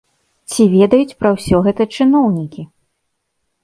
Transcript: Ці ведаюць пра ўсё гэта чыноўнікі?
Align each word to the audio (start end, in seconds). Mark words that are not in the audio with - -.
Ці 0.53 0.65
ведаюць 0.71 1.17
пра 1.21 1.29
ўсё 1.37 1.63
гэта 1.69 1.89
чыноўнікі? 1.99 2.61